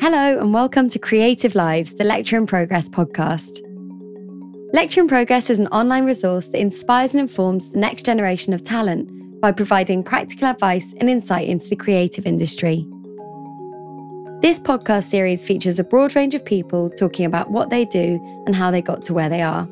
Hello, 0.00 0.38
and 0.38 0.54
welcome 0.54 0.88
to 0.88 0.98
Creative 0.98 1.54
Lives, 1.54 1.92
the 1.92 2.04
Lecture 2.04 2.38
in 2.38 2.46
Progress 2.46 2.88
podcast. 2.88 3.60
Lecture 4.72 5.02
in 5.02 5.08
Progress 5.08 5.50
is 5.50 5.58
an 5.58 5.66
online 5.66 6.06
resource 6.06 6.48
that 6.48 6.58
inspires 6.58 7.12
and 7.12 7.20
informs 7.20 7.68
the 7.68 7.78
next 7.78 8.06
generation 8.06 8.54
of 8.54 8.64
talent 8.64 9.10
by 9.42 9.52
providing 9.52 10.02
practical 10.02 10.48
advice 10.48 10.94
and 11.00 11.10
insight 11.10 11.48
into 11.48 11.68
the 11.68 11.76
creative 11.76 12.24
industry. 12.24 12.86
This 14.40 14.58
podcast 14.58 15.10
series 15.10 15.44
features 15.44 15.78
a 15.78 15.84
broad 15.84 16.16
range 16.16 16.34
of 16.34 16.46
people 16.46 16.88
talking 16.88 17.26
about 17.26 17.50
what 17.50 17.68
they 17.68 17.84
do 17.84 18.18
and 18.46 18.56
how 18.56 18.70
they 18.70 18.80
got 18.80 19.02
to 19.02 19.12
where 19.12 19.28
they 19.28 19.42
are. 19.42 19.68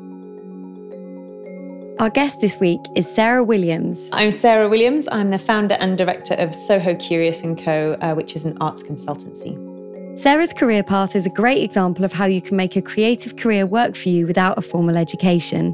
Our 1.99 2.11
guest 2.11 2.39
this 2.39 2.59
week 2.59 2.81
is 2.95 3.11
Sarah 3.11 3.43
Williams. 3.43 4.11
I'm 4.13 4.29
Sarah 4.29 4.69
Williams. 4.69 5.09
I'm 5.11 5.31
the 5.31 5.39
founder 5.39 5.75
and 5.79 5.97
director 5.97 6.35
of 6.35 6.53
Soho 6.53 6.93
Curious 6.93 7.41
& 7.41 7.57
Co., 7.57 7.97
uh, 7.99 8.13
which 8.13 8.35
is 8.35 8.45
an 8.45 8.55
arts 8.61 8.83
consultancy. 8.83 9.68
Sarah's 10.19 10.51
career 10.51 10.83
path 10.83 11.15
is 11.15 11.25
a 11.25 11.29
great 11.29 11.63
example 11.63 12.03
of 12.03 12.11
how 12.11 12.25
you 12.25 12.41
can 12.41 12.57
make 12.57 12.75
a 12.75 12.81
creative 12.81 13.37
career 13.37 13.65
work 13.65 13.95
for 13.95 14.09
you 14.09 14.27
without 14.27 14.57
a 14.57 14.61
formal 14.61 14.97
education. 14.97 15.73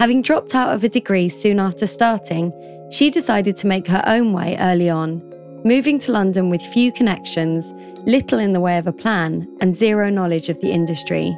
Having 0.00 0.22
dropped 0.22 0.54
out 0.54 0.72
of 0.72 0.82
a 0.82 0.88
degree 0.88 1.28
soon 1.28 1.60
after 1.60 1.86
starting, 1.86 2.50
she 2.90 3.10
decided 3.10 3.54
to 3.58 3.66
make 3.66 3.86
her 3.88 4.02
own 4.06 4.32
way 4.32 4.56
early 4.58 4.88
on, 4.88 5.22
moving 5.66 5.98
to 5.98 6.12
London 6.12 6.48
with 6.48 6.62
few 6.62 6.90
connections, 6.90 7.74
little 8.06 8.38
in 8.38 8.54
the 8.54 8.60
way 8.60 8.78
of 8.78 8.86
a 8.86 8.92
plan, 8.92 9.46
and 9.60 9.74
zero 9.74 10.08
knowledge 10.08 10.48
of 10.48 10.58
the 10.62 10.72
industry. 10.72 11.36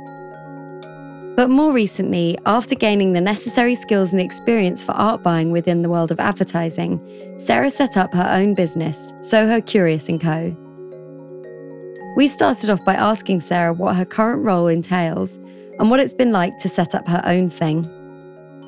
But 1.34 1.50
more 1.50 1.72
recently, 1.72 2.38
after 2.46 2.76
gaining 2.76 3.12
the 3.12 3.20
necessary 3.20 3.74
skills 3.74 4.12
and 4.12 4.22
experience 4.22 4.84
for 4.84 4.92
art 4.92 5.24
buying 5.24 5.50
within 5.50 5.82
the 5.82 5.90
world 5.90 6.12
of 6.12 6.20
advertising, 6.20 7.00
Sarah 7.40 7.70
set 7.70 7.96
up 7.96 8.14
her 8.14 8.28
own 8.30 8.54
business, 8.54 9.12
Soho 9.20 9.60
Curious 9.60 10.08
& 10.14 10.20
Co. 10.20 10.56
We 12.16 12.26
started 12.26 12.70
off 12.70 12.84
by 12.84 12.94
asking 12.94 13.40
Sarah 13.40 13.72
what 13.72 13.96
her 13.96 14.04
current 14.04 14.44
role 14.44 14.66
entails 14.66 15.36
and 15.78 15.90
what 15.90 16.00
it's 16.00 16.14
been 16.14 16.32
like 16.32 16.58
to 16.58 16.68
set 16.68 16.94
up 16.94 17.06
her 17.08 17.22
own 17.24 17.48
thing. 17.48 17.86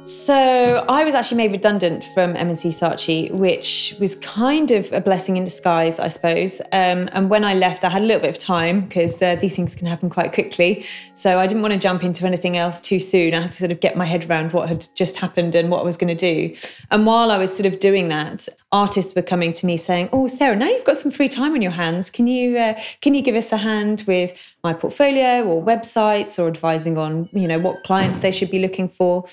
So 0.04 0.82
I 0.88 1.04
was 1.04 1.14
actually 1.14 1.36
made 1.36 1.52
redundant 1.52 2.04
from 2.14 2.34
M&C 2.34 2.70
Saatchi, 2.70 3.30
which 3.32 3.94
was 4.00 4.14
kind 4.14 4.70
of 4.70 4.90
a 4.94 5.00
blessing 5.00 5.36
in 5.36 5.44
disguise, 5.44 6.00
I 6.00 6.08
suppose. 6.08 6.62
Um, 6.72 7.10
and 7.12 7.28
when 7.28 7.44
I 7.44 7.52
left, 7.52 7.84
I 7.84 7.90
had 7.90 8.00
a 8.00 8.06
little 8.06 8.22
bit 8.22 8.30
of 8.30 8.38
time 8.38 8.80
because 8.80 9.20
uh, 9.20 9.36
these 9.36 9.54
things 9.54 9.74
can 9.74 9.86
happen 9.86 10.08
quite 10.08 10.32
quickly. 10.32 10.86
So 11.12 11.38
I 11.38 11.46
didn't 11.46 11.62
want 11.62 11.74
to 11.74 11.78
jump 11.78 12.02
into 12.02 12.24
anything 12.24 12.56
else 12.56 12.80
too 12.80 12.98
soon. 12.98 13.34
I 13.34 13.42
had 13.42 13.52
to 13.52 13.58
sort 13.58 13.72
of 13.72 13.80
get 13.80 13.94
my 13.94 14.06
head 14.06 14.28
around 14.28 14.54
what 14.54 14.70
had 14.70 14.88
just 14.94 15.18
happened 15.18 15.54
and 15.54 15.70
what 15.70 15.80
I 15.80 15.84
was 15.84 15.98
going 15.98 16.16
to 16.16 16.32
do. 16.48 16.56
And 16.90 17.04
while 17.04 17.30
I 17.30 17.36
was 17.36 17.54
sort 17.54 17.66
of 17.66 17.78
doing 17.78 18.08
that, 18.08 18.48
artists 18.72 19.14
were 19.14 19.22
coming 19.22 19.52
to 19.52 19.66
me 19.66 19.76
saying, 19.76 20.08
"Oh, 20.14 20.26
Sarah, 20.26 20.56
now 20.56 20.66
you've 20.66 20.84
got 20.84 20.96
some 20.96 21.10
free 21.10 21.28
time 21.28 21.52
on 21.52 21.60
your 21.60 21.72
hands. 21.72 22.08
Can 22.08 22.26
you 22.26 22.56
uh, 22.56 22.80
can 23.02 23.14
you 23.14 23.20
give 23.20 23.34
us 23.34 23.52
a 23.52 23.58
hand 23.58 24.04
with 24.06 24.32
my 24.64 24.72
portfolio 24.72 25.44
or 25.44 25.62
websites 25.62 26.42
or 26.42 26.48
advising 26.48 26.96
on 26.96 27.28
you 27.32 27.46
know 27.46 27.58
what 27.58 27.84
clients 27.84 28.20
they 28.20 28.32
should 28.32 28.50
be 28.50 28.60
looking 28.60 28.88
for?" 28.88 29.26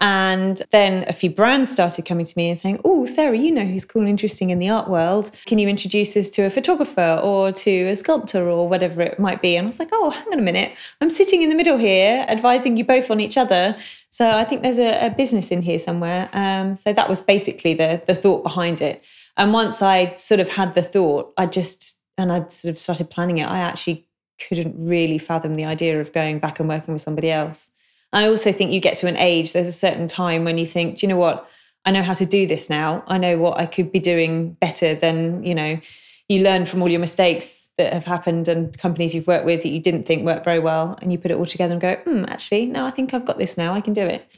And 0.00 0.62
then 0.70 1.04
a 1.08 1.12
few 1.12 1.28
brands 1.28 1.70
started 1.70 2.06
coming 2.06 2.24
to 2.24 2.32
me 2.36 2.48
and 2.48 2.58
saying, 2.58 2.80
Oh, 2.84 3.04
Sarah, 3.04 3.36
you 3.36 3.52
know 3.52 3.66
who's 3.66 3.84
cool 3.84 4.00
and 4.00 4.08
interesting 4.08 4.48
in 4.48 4.58
the 4.58 4.70
art 4.70 4.88
world. 4.88 5.30
Can 5.44 5.58
you 5.58 5.68
introduce 5.68 6.16
us 6.16 6.30
to 6.30 6.42
a 6.42 6.50
photographer 6.50 7.20
or 7.22 7.52
to 7.52 7.70
a 7.88 7.96
sculptor 7.96 8.48
or 8.48 8.66
whatever 8.66 9.02
it 9.02 9.18
might 9.18 9.42
be? 9.42 9.56
And 9.56 9.66
I 9.66 9.68
was 9.68 9.78
like, 9.78 9.90
Oh, 9.92 10.10
hang 10.10 10.26
on 10.32 10.38
a 10.38 10.42
minute. 10.42 10.74
I'm 11.02 11.10
sitting 11.10 11.42
in 11.42 11.50
the 11.50 11.54
middle 11.54 11.76
here, 11.76 12.24
advising 12.28 12.78
you 12.78 12.84
both 12.84 13.10
on 13.10 13.20
each 13.20 13.36
other. 13.36 13.76
So 14.08 14.28
I 14.30 14.44
think 14.44 14.62
there's 14.62 14.78
a, 14.78 15.06
a 15.06 15.10
business 15.10 15.50
in 15.50 15.62
here 15.62 15.78
somewhere. 15.78 16.30
Um, 16.32 16.76
so 16.76 16.92
that 16.92 17.08
was 17.08 17.20
basically 17.20 17.74
the, 17.74 18.02
the 18.06 18.14
thought 18.14 18.42
behind 18.42 18.80
it. 18.80 19.04
And 19.36 19.52
once 19.52 19.82
I 19.82 20.14
sort 20.14 20.40
of 20.40 20.48
had 20.48 20.74
the 20.74 20.82
thought, 20.82 21.32
I 21.36 21.46
just, 21.46 21.98
and 22.16 22.32
I 22.32 22.48
sort 22.48 22.70
of 22.72 22.78
started 22.78 23.10
planning 23.10 23.38
it, 23.38 23.46
I 23.46 23.58
actually 23.58 24.06
couldn't 24.48 24.76
really 24.78 25.18
fathom 25.18 25.54
the 25.54 25.64
idea 25.64 26.00
of 26.00 26.12
going 26.12 26.38
back 26.38 26.58
and 26.58 26.68
working 26.68 26.94
with 26.94 27.02
somebody 27.02 27.30
else. 27.30 27.70
I 28.12 28.26
also 28.26 28.52
think 28.52 28.72
you 28.72 28.80
get 28.80 28.96
to 28.98 29.06
an 29.06 29.16
age, 29.16 29.52
there's 29.52 29.68
a 29.68 29.72
certain 29.72 30.08
time 30.08 30.44
when 30.44 30.58
you 30.58 30.66
think, 30.66 30.98
do 30.98 31.06
you 31.06 31.08
know 31.08 31.16
what? 31.16 31.48
I 31.84 31.92
know 31.92 32.02
how 32.02 32.14
to 32.14 32.26
do 32.26 32.46
this 32.46 32.68
now. 32.68 33.04
I 33.06 33.18
know 33.18 33.38
what 33.38 33.58
I 33.58 33.66
could 33.66 33.90
be 33.90 34.00
doing 34.00 34.52
better 34.54 34.94
than, 34.94 35.44
you 35.44 35.54
know, 35.54 35.80
you 36.28 36.42
learn 36.42 36.64
from 36.64 36.82
all 36.82 36.88
your 36.88 37.00
mistakes 37.00 37.70
that 37.76 37.92
have 37.92 38.04
happened 38.04 38.46
and 38.48 38.76
companies 38.78 39.14
you've 39.14 39.26
worked 39.26 39.44
with 39.44 39.62
that 39.62 39.70
you 39.70 39.80
didn't 39.80 40.04
think 40.04 40.24
worked 40.24 40.44
very 40.44 40.58
well. 40.58 40.98
And 41.00 41.10
you 41.10 41.18
put 41.18 41.30
it 41.30 41.36
all 41.36 41.46
together 41.46 41.72
and 41.72 41.80
go, 41.80 41.96
hmm, 41.96 42.24
actually, 42.28 42.66
no, 42.66 42.84
I 42.84 42.90
think 42.90 43.14
I've 43.14 43.24
got 43.24 43.38
this 43.38 43.56
now. 43.56 43.74
I 43.74 43.80
can 43.80 43.94
do 43.94 44.06
it. 44.06 44.36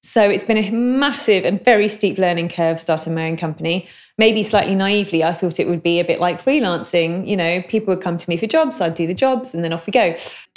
So 0.00 0.30
it's 0.30 0.44
been 0.44 0.58
a 0.58 0.70
massive 0.70 1.44
and 1.44 1.62
very 1.64 1.88
steep 1.88 2.18
learning 2.18 2.50
curve 2.50 2.78
starting 2.78 3.14
my 3.14 3.28
own 3.28 3.36
company. 3.36 3.88
Maybe 4.16 4.44
slightly 4.44 4.76
naively, 4.76 5.24
I 5.24 5.32
thought 5.32 5.58
it 5.58 5.66
would 5.66 5.82
be 5.82 5.98
a 5.98 6.04
bit 6.04 6.20
like 6.20 6.40
freelancing. 6.40 7.26
You 7.26 7.36
know, 7.36 7.62
people 7.62 7.94
would 7.94 8.02
come 8.02 8.16
to 8.16 8.30
me 8.30 8.36
for 8.36 8.46
jobs, 8.46 8.80
I'd 8.80 8.94
do 8.94 9.08
the 9.08 9.14
jobs, 9.14 9.54
and 9.54 9.64
then 9.64 9.72
off 9.72 9.86
we 9.86 9.90
go 9.90 10.14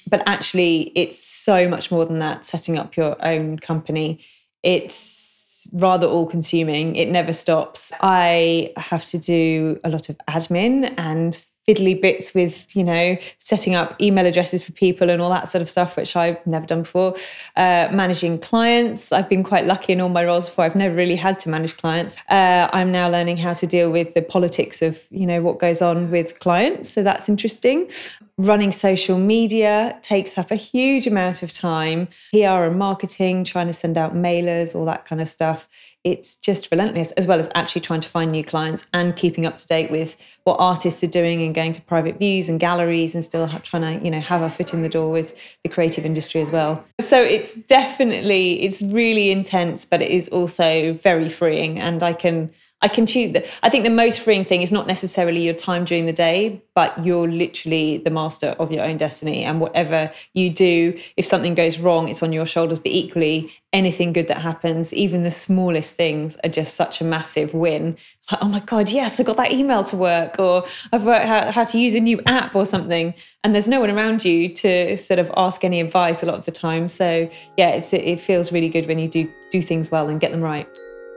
but 0.09 0.23
actually 0.25 0.91
it's 0.95 1.17
so 1.19 1.67
much 1.67 1.91
more 1.91 2.05
than 2.05 2.19
that 2.19 2.45
setting 2.45 2.77
up 2.77 2.95
your 2.95 3.15
own 3.25 3.59
company. 3.59 4.19
It's 4.63 5.67
rather 5.73 6.07
all 6.07 6.25
consuming 6.25 6.95
it 6.95 7.09
never 7.09 7.31
stops. 7.31 7.91
I 8.01 8.73
have 8.77 9.05
to 9.07 9.17
do 9.17 9.79
a 9.83 9.89
lot 9.89 10.09
of 10.09 10.17
admin 10.27 10.93
and 10.97 11.43
fiddly 11.71 11.99
bits 11.99 12.33
with 12.33 12.75
you 12.75 12.83
know 12.83 13.17
setting 13.37 13.75
up 13.75 13.95
email 14.01 14.25
addresses 14.25 14.63
for 14.63 14.71
people 14.73 15.09
and 15.09 15.21
all 15.21 15.29
that 15.29 15.47
sort 15.47 15.61
of 15.61 15.69
stuff 15.69 15.95
which 15.95 16.15
i've 16.15 16.45
never 16.45 16.65
done 16.65 16.81
before. 16.81 17.15
Uh, 17.55 17.87
managing 17.91 18.39
clients. 18.39 19.11
I've 19.11 19.29
been 19.29 19.43
quite 19.43 19.65
lucky 19.65 19.93
in 19.93 20.01
all 20.01 20.09
my 20.09 20.25
roles 20.25 20.49
before. 20.49 20.65
I've 20.65 20.75
never 20.75 20.95
really 20.95 21.15
had 21.15 21.39
to 21.39 21.49
manage 21.49 21.77
clients. 21.77 22.17
Uh, 22.29 22.67
i'm 22.73 22.91
now 22.91 23.09
learning 23.09 23.37
how 23.37 23.53
to 23.53 23.67
deal 23.67 23.91
with 23.91 24.13
the 24.13 24.21
politics 24.21 24.81
of 24.81 25.01
you 25.11 25.25
know 25.25 25.41
what 25.41 25.59
goes 25.59 25.81
on 25.81 26.11
with 26.11 26.39
clients. 26.39 26.89
So 26.89 27.03
that's 27.03 27.29
interesting. 27.29 27.89
Running 28.37 28.71
social 28.71 29.17
media 29.19 29.99
takes 30.01 30.37
up 30.37 30.51
a 30.51 30.55
huge 30.55 31.05
amount 31.05 31.43
of 31.43 31.53
time. 31.53 32.07
Pr 32.31 32.37
and 32.37 32.79
marketing 32.79 33.43
trying 33.43 33.67
to 33.67 33.73
send 33.73 33.97
out 33.97 34.15
mailers 34.15 34.75
all 34.75 34.85
that 34.85 35.05
kind 35.05 35.21
of 35.21 35.27
stuff 35.27 35.67
it's 36.03 36.35
just 36.35 36.69
relentless 36.71 37.11
as 37.11 37.27
well 37.27 37.39
as 37.39 37.49
actually 37.53 37.81
trying 37.81 38.01
to 38.01 38.09
find 38.09 38.31
new 38.31 38.43
clients 38.43 38.87
and 38.93 39.15
keeping 39.15 39.45
up 39.45 39.57
to 39.57 39.67
date 39.67 39.91
with 39.91 40.17
what 40.43 40.55
artists 40.59 41.03
are 41.03 41.07
doing 41.07 41.41
and 41.41 41.53
going 41.53 41.73
to 41.73 41.81
private 41.81 42.17
views 42.17 42.49
and 42.49 42.59
galleries 42.59 43.13
and 43.15 43.23
still 43.23 43.47
trying 43.63 43.99
to 43.99 44.05
you 44.05 44.11
know 44.11 44.19
have 44.19 44.41
a 44.41 44.49
foot 44.49 44.73
in 44.73 44.81
the 44.81 44.89
door 44.89 45.11
with 45.11 45.39
the 45.63 45.69
creative 45.69 46.05
industry 46.05 46.41
as 46.41 46.51
well. 46.51 46.83
So 46.99 47.21
it's 47.21 47.53
definitely 47.53 48.61
it's 48.61 48.81
really 48.81 49.31
intense 49.31 49.85
but 49.85 50.01
it 50.01 50.09
is 50.09 50.27
also 50.29 50.93
very 50.93 51.29
freeing 51.29 51.79
and 51.79 52.03
i 52.03 52.13
can 52.13 52.51
I 52.83 52.87
can 52.87 53.05
choose. 53.05 53.37
I 53.61 53.69
think 53.69 53.83
the 53.83 53.91
most 53.91 54.21
freeing 54.21 54.43
thing 54.43 54.63
is 54.63 54.71
not 54.71 54.87
necessarily 54.87 55.41
your 55.41 55.53
time 55.53 55.85
during 55.85 56.07
the 56.07 56.13
day, 56.13 56.63
but 56.73 57.05
you're 57.05 57.27
literally 57.27 57.97
the 57.97 58.09
master 58.09 58.55
of 58.57 58.71
your 58.71 58.83
own 58.83 58.97
destiny. 58.97 59.43
And 59.43 59.59
whatever 59.59 60.11
you 60.33 60.49
do, 60.49 60.99
if 61.15 61.25
something 61.25 61.53
goes 61.53 61.77
wrong, 61.77 62.09
it's 62.09 62.23
on 62.23 62.33
your 62.33 62.47
shoulders. 62.47 62.79
But 62.79 62.91
equally, 62.91 63.53
anything 63.71 64.13
good 64.13 64.27
that 64.29 64.39
happens, 64.41 64.93
even 64.95 65.21
the 65.21 65.29
smallest 65.29 65.95
things, 65.95 66.37
are 66.43 66.49
just 66.49 66.73
such 66.73 67.01
a 67.01 67.03
massive 67.03 67.53
win. 67.53 67.97
Like, 68.31 68.43
oh 68.43 68.47
my 68.47 68.59
God, 68.61 68.89
yes, 68.89 69.19
I 69.19 69.23
got 69.23 69.37
that 69.37 69.51
email 69.51 69.83
to 69.83 69.95
work, 69.95 70.39
or 70.39 70.65
I've 70.91 71.03
worked 71.03 71.25
out 71.25 71.53
how 71.53 71.65
to 71.65 71.77
use 71.77 71.93
a 71.93 71.99
new 71.99 72.19
app 72.25 72.55
or 72.55 72.65
something. 72.65 73.13
And 73.43 73.53
there's 73.53 73.67
no 73.67 73.79
one 73.79 73.91
around 73.91 74.25
you 74.25 74.49
to 74.55 74.97
sort 74.97 75.19
of 75.19 75.31
ask 75.37 75.63
any 75.63 75.81
advice 75.81 76.23
a 76.23 76.25
lot 76.25 76.35
of 76.35 76.45
the 76.45 76.51
time. 76.51 76.89
So 76.89 77.29
yeah, 77.57 77.79
it 77.91 78.19
feels 78.19 78.51
really 78.51 78.69
good 78.69 78.87
when 78.87 78.97
you 78.97 79.07
do 79.07 79.31
do 79.51 79.61
things 79.61 79.91
well 79.91 80.09
and 80.09 80.19
get 80.19 80.31
them 80.31 80.41
right. 80.41 80.67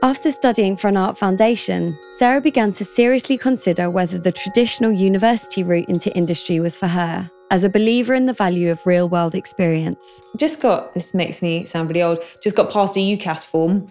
After 0.05 0.31
studying 0.31 0.77
for 0.77 0.87
an 0.87 0.97
art 0.97 1.17
foundation, 1.17 1.97
Sarah 2.19 2.39
began 2.39 2.71
to 2.73 2.85
seriously 2.85 3.39
consider 3.39 3.89
whether 3.89 4.19
the 4.19 4.31
traditional 4.31 4.91
university 4.91 5.63
route 5.63 5.89
into 5.89 6.15
industry 6.15 6.59
was 6.59 6.77
for 6.77 6.85
her, 6.85 7.27
as 7.49 7.63
a 7.63 7.69
believer 7.69 8.13
in 8.13 8.27
the 8.27 8.33
value 8.33 8.69
of 8.69 8.85
real 8.85 9.09
world 9.09 9.33
experience. 9.33 10.21
Just 10.37 10.61
got, 10.61 10.93
this 10.93 11.15
makes 11.15 11.41
me 11.41 11.65
sound 11.65 11.89
really 11.89 12.03
old, 12.03 12.19
just 12.43 12.55
got 12.55 12.69
past 12.69 12.95
a 12.97 12.99
UCAS 12.99 13.47
form 13.47 13.87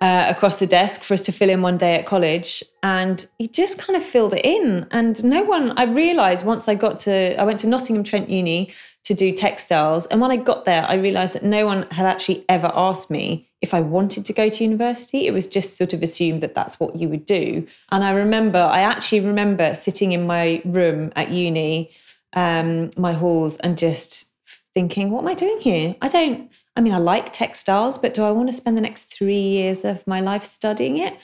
uh, 0.00 0.24
across 0.30 0.58
the 0.58 0.66
desk 0.66 1.02
for 1.02 1.12
us 1.12 1.20
to 1.20 1.32
fill 1.32 1.50
in 1.50 1.60
one 1.60 1.76
day 1.76 1.96
at 1.96 2.06
college. 2.06 2.64
And 2.82 3.26
he 3.36 3.46
just 3.46 3.76
kind 3.76 3.94
of 3.94 4.02
filled 4.02 4.32
it 4.32 4.46
in. 4.46 4.86
And 4.90 5.22
no 5.22 5.42
one, 5.42 5.78
I 5.78 5.84
realized 5.84 6.46
once 6.46 6.66
I 6.66 6.76
got 6.76 6.98
to, 7.00 7.38
I 7.38 7.44
went 7.44 7.58
to 7.60 7.66
Nottingham 7.66 8.04
Trent 8.04 8.30
Uni 8.30 8.72
to 9.08 9.14
do 9.14 9.32
textiles. 9.32 10.04
And 10.06 10.20
when 10.20 10.30
I 10.30 10.36
got 10.36 10.66
there, 10.66 10.84
I 10.86 10.96
realized 10.96 11.34
that 11.34 11.42
no 11.42 11.64
one 11.64 11.86
had 11.90 12.04
actually 12.04 12.44
ever 12.46 12.70
asked 12.74 13.10
me 13.10 13.48
if 13.62 13.72
I 13.72 13.80
wanted 13.80 14.26
to 14.26 14.34
go 14.34 14.50
to 14.50 14.62
university. 14.62 15.26
It 15.26 15.30
was 15.30 15.46
just 15.46 15.78
sort 15.78 15.94
of 15.94 16.02
assumed 16.02 16.42
that 16.42 16.54
that's 16.54 16.78
what 16.78 16.94
you 16.94 17.08
would 17.08 17.24
do. 17.24 17.66
And 17.90 18.04
I 18.04 18.10
remember, 18.10 18.58
I 18.58 18.80
actually 18.80 19.20
remember 19.20 19.74
sitting 19.74 20.12
in 20.12 20.26
my 20.26 20.60
room 20.66 21.10
at 21.16 21.30
uni, 21.30 21.90
um, 22.34 22.90
my 22.98 23.14
halls, 23.14 23.56
and 23.56 23.78
just 23.78 24.30
thinking, 24.74 25.10
what 25.10 25.22
am 25.22 25.28
I 25.28 25.34
doing 25.34 25.58
here? 25.58 25.96
I 26.02 26.08
don't, 26.08 26.52
I 26.76 26.82
mean, 26.82 26.92
I 26.92 26.98
like 26.98 27.32
textiles, 27.32 27.96
but 27.96 28.12
do 28.12 28.24
I 28.24 28.30
want 28.30 28.50
to 28.50 28.52
spend 28.52 28.76
the 28.76 28.82
next 28.82 29.06
three 29.06 29.40
years 29.40 29.86
of 29.86 30.06
my 30.06 30.20
life 30.20 30.44
studying 30.44 30.98
it? 30.98 31.16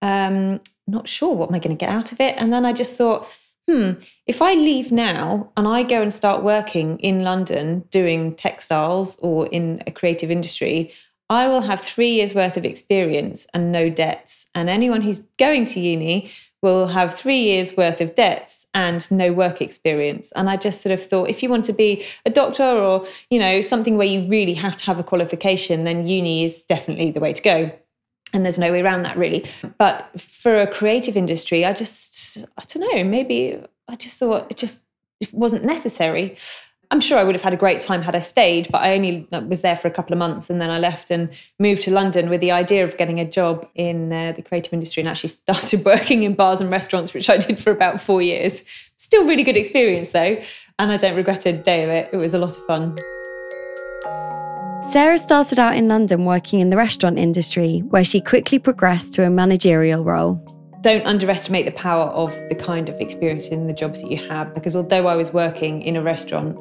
Um, 0.00 0.62
not 0.86 1.06
sure 1.06 1.34
what 1.34 1.50
am 1.50 1.54
I 1.54 1.58
going 1.58 1.76
to 1.76 1.84
get 1.84 1.94
out 1.94 2.12
of 2.12 2.20
it. 2.20 2.34
And 2.38 2.50
then 2.50 2.64
I 2.64 2.72
just 2.72 2.96
thought, 2.96 3.28
hmm, 3.68 3.92
if 4.26 4.40
I 4.42 4.54
leave 4.54 4.92
now 4.92 5.50
and 5.56 5.66
I 5.66 5.82
go 5.82 6.02
and 6.02 6.12
start 6.12 6.42
working 6.42 6.98
in 6.98 7.24
London 7.24 7.84
doing 7.90 8.34
textiles 8.34 9.16
or 9.20 9.46
in 9.48 9.82
a 9.86 9.90
creative 9.90 10.30
industry, 10.30 10.92
I 11.28 11.48
will 11.48 11.62
have 11.62 11.80
three 11.80 12.10
years 12.10 12.34
worth 12.34 12.56
of 12.56 12.64
experience 12.64 13.46
and 13.52 13.72
no 13.72 13.90
debts. 13.90 14.46
And 14.54 14.70
anyone 14.70 15.02
who's 15.02 15.20
going 15.38 15.64
to 15.66 15.80
uni 15.80 16.30
will 16.62 16.86
have 16.88 17.14
three 17.14 17.40
years 17.40 17.76
worth 17.76 18.00
of 18.00 18.14
debts 18.14 18.66
and 18.74 19.08
no 19.10 19.32
work 19.32 19.60
experience. 19.60 20.32
And 20.32 20.48
I 20.48 20.56
just 20.56 20.82
sort 20.82 20.92
of 20.92 21.04
thought, 21.04 21.28
if 21.28 21.42
you 21.42 21.48
want 21.48 21.64
to 21.66 21.72
be 21.72 22.04
a 22.24 22.30
doctor 22.30 22.64
or, 22.64 23.06
you 23.30 23.38
know, 23.38 23.60
something 23.60 23.96
where 23.96 24.06
you 24.06 24.26
really 24.28 24.54
have 24.54 24.76
to 24.76 24.84
have 24.86 24.98
a 24.98 25.04
qualification, 25.04 25.84
then 25.84 26.06
uni 26.06 26.44
is 26.44 26.62
definitely 26.64 27.10
the 27.10 27.20
way 27.20 27.32
to 27.32 27.42
go. 27.42 27.72
And 28.36 28.44
there's 28.44 28.58
no 28.58 28.70
way 28.70 28.82
around 28.82 29.02
that 29.04 29.16
really. 29.16 29.46
But 29.78 30.10
for 30.20 30.60
a 30.60 30.66
creative 30.66 31.16
industry, 31.16 31.64
I 31.64 31.72
just, 31.72 32.44
I 32.58 32.64
don't 32.68 32.94
know, 32.94 33.02
maybe 33.02 33.58
I 33.88 33.96
just 33.96 34.18
thought 34.18 34.46
it 34.50 34.58
just 34.58 34.82
it 35.20 35.32
wasn't 35.32 35.64
necessary. 35.64 36.36
I'm 36.90 37.00
sure 37.00 37.18
I 37.18 37.24
would 37.24 37.34
have 37.34 37.40
had 37.40 37.54
a 37.54 37.56
great 37.56 37.80
time 37.80 38.02
had 38.02 38.14
I 38.14 38.18
stayed, 38.18 38.70
but 38.70 38.82
I 38.82 38.94
only 38.94 39.26
was 39.48 39.62
there 39.62 39.74
for 39.74 39.88
a 39.88 39.90
couple 39.90 40.12
of 40.12 40.18
months 40.18 40.50
and 40.50 40.60
then 40.60 40.68
I 40.68 40.78
left 40.78 41.10
and 41.10 41.30
moved 41.58 41.84
to 41.84 41.90
London 41.90 42.28
with 42.28 42.42
the 42.42 42.50
idea 42.50 42.84
of 42.84 42.98
getting 42.98 43.18
a 43.20 43.24
job 43.24 43.66
in 43.74 44.12
uh, 44.12 44.32
the 44.32 44.42
creative 44.42 44.74
industry 44.74 45.00
and 45.00 45.08
actually 45.08 45.30
started 45.30 45.82
working 45.86 46.22
in 46.22 46.34
bars 46.34 46.60
and 46.60 46.70
restaurants, 46.70 47.14
which 47.14 47.30
I 47.30 47.38
did 47.38 47.58
for 47.58 47.70
about 47.70 48.02
four 48.02 48.20
years. 48.20 48.64
Still 48.98 49.26
really 49.26 49.44
good 49.44 49.56
experience 49.56 50.12
though, 50.12 50.38
and 50.78 50.92
I 50.92 50.98
don't 50.98 51.16
regret 51.16 51.46
a 51.46 51.54
day 51.54 51.84
of 51.84 51.88
it. 51.88 52.10
It 52.12 52.18
was 52.18 52.34
a 52.34 52.38
lot 52.38 52.54
of 52.54 52.66
fun. 52.66 52.98
Sarah 54.92 55.18
started 55.18 55.58
out 55.58 55.76
in 55.76 55.88
London 55.88 56.24
working 56.24 56.60
in 56.60 56.70
the 56.70 56.76
restaurant 56.76 57.18
industry, 57.18 57.80
where 57.88 58.04
she 58.04 58.20
quickly 58.20 58.58
progressed 58.58 59.14
to 59.14 59.24
a 59.24 59.30
managerial 59.30 60.04
role 60.04 60.42
don't 60.86 61.04
underestimate 61.04 61.66
the 61.66 61.72
power 61.72 62.04
of 62.10 62.30
the 62.48 62.54
kind 62.54 62.88
of 62.88 63.00
experience 63.00 63.48
in 63.48 63.66
the 63.66 63.72
jobs 63.72 64.00
that 64.00 64.08
you 64.08 64.16
have 64.16 64.54
because 64.54 64.76
although 64.76 65.08
I 65.08 65.16
was 65.16 65.32
working 65.32 65.82
in 65.82 65.96
a 65.96 66.00
restaurant, 66.00 66.56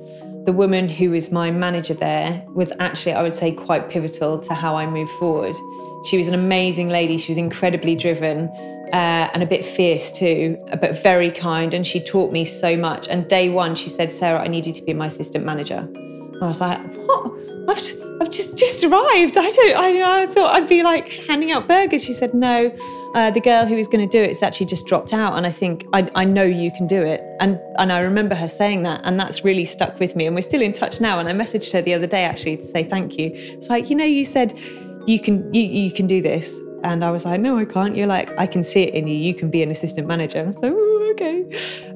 the 0.47 0.51
woman 0.51 0.89
who 0.89 1.11
was 1.11 1.31
my 1.31 1.51
manager 1.51 1.93
there 1.93 2.43
was 2.47 2.71
actually, 2.79 3.13
I 3.13 3.21
would 3.21 3.35
say, 3.35 3.51
quite 3.51 3.87
pivotal 3.87 4.39
to 4.39 4.55
how 4.55 4.75
I 4.75 4.87
moved 4.87 5.11
forward. 5.19 5.55
She 6.05 6.17
was 6.17 6.27
an 6.27 6.33
amazing 6.33 6.89
lady. 6.89 7.19
She 7.19 7.31
was 7.31 7.37
incredibly 7.37 7.95
driven 7.95 8.47
uh, 8.93 9.29
and 9.31 9.43
a 9.43 9.45
bit 9.45 9.63
fierce 9.63 10.11
too, 10.11 10.57
but 10.81 11.01
very 11.03 11.29
kind. 11.29 11.71
And 11.75 11.85
she 11.85 12.03
taught 12.03 12.31
me 12.31 12.45
so 12.45 12.75
much. 12.75 13.07
And 13.07 13.27
day 13.27 13.49
one, 13.49 13.75
she 13.75 13.89
said, 13.89 14.09
Sarah, 14.09 14.39
I 14.39 14.47
need 14.47 14.65
you 14.65 14.73
to 14.73 14.81
be 14.81 14.95
my 14.95 15.05
assistant 15.05 15.45
manager. 15.45 15.87
I 16.41 16.47
was 16.47 16.61
like, 16.61 16.79
what? 17.07 17.31
I've, 17.67 17.81
I've 18.21 18.29
just 18.29 18.57
just 18.57 18.83
arrived. 18.83 19.37
I 19.37 19.49
don't. 19.49 19.77
I, 19.77 20.23
I 20.23 20.27
thought 20.27 20.53
I'd 20.55 20.67
be 20.67 20.83
like 20.83 21.11
handing 21.27 21.51
out 21.51 21.67
burgers. 21.67 22.03
She 22.03 22.13
said, 22.13 22.33
no. 22.33 22.75
Uh, 23.15 23.31
the 23.31 23.39
girl 23.39 23.65
who 23.65 23.75
was 23.75 23.87
going 23.87 24.07
to 24.07 24.17
do 24.17 24.21
it 24.21 24.27
has 24.29 24.43
actually 24.43 24.65
just 24.67 24.85
dropped 24.85 25.13
out, 25.13 25.37
and 25.37 25.45
I 25.45 25.51
think 25.51 25.85
I, 25.93 26.09
I 26.15 26.25
know 26.25 26.43
you 26.43 26.71
can 26.71 26.85
do 26.85 27.01
it. 27.01 27.23
And 27.39 27.59
and 27.77 27.91
I 27.91 27.99
remember 27.99 28.35
her 28.35 28.47
saying 28.47 28.83
that, 28.83 29.01
and 29.03 29.19
that's 29.19 29.43
really 29.43 29.65
stuck 29.65 29.99
with 29.99 30.15
me. 30.15 30.25
And 30.25 30.35
we're 30.35 30.41
still 30.41 30.61
in 30.61 30.73
touch 30.73 31.01
now. 31.01 31.19
And 31.19 31.27
I 31.27 31.31
messaged 31.31 31.71
her 31.73 31.81
the 31.81 31.93
other 31.93 32.07
day 32.07 32.23
actually 32.23 32.57
to 32.57 32.63
say 32.63 32.83
thank 32.83 33.17
you. 33.17 33.31
It's 33.33 33.69
like 33.69 33.89
you 33.89 33.95
know, 33.95 34.05
you 34.05 34.25
said 34.25 34.57
you 35.07 35.19
can 35.19 35.51
you 35.53 35.61
you 35.61 35.91
can 35.91 36.07
do 36.07 36.21
this, 36.21 36.59
and 36.83 37.03
I 37.03 37.11
was 37.11 37.25
like, 37.25 37.39
no, 37.39 37.57
I 37.57 37.65
can't. 37.65 37.95
You're 37.95 38.07
like, 38.07 38.37
I 38.37 38.47
can 38.47 38.63
see 38.63 38.83
it 38.83 38.93
in 38.93 39.07
you. 39.07 39.15
You 39.15 39.33
can 39.33 39.49
be 39.49 39.63
an 39.63 39.71
assistant 39.71 40.07
manager. 40.07 40.51
Okay. 41.15 41.45